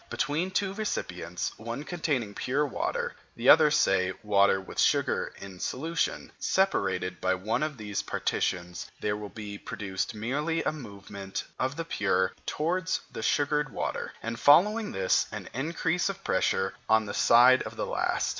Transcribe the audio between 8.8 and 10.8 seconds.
there will be produced merely a